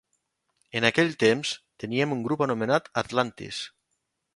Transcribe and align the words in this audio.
En 0.79 0.87
aquell 0.89 1.11
temps, 1.25 1.53
tenien 1.85 2.19
un 2.19 2.27
grup 2.31 2.45
anomenat 2.47 2.93
"Atlantis". 3.05 3.67